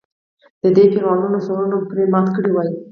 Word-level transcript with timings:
د 0.61 0.65
دې 0.75 0.85
فرعونانو 0.93 1.43
سرونه 1.45 1.75
مو 1.79 1.87
پرې 1.91 2.03
مات 2.13 2.27
کړي 2.35 2.49
وای. 2.53 2.69